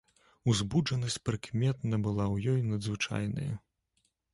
Узбуджанасць 0.53 1.19
прыкметна 1.29 2.03
была 2.09 2.25
ў 2.33 2.59
ёй 2.59 2.69
надзвычайная. 2.75 3.51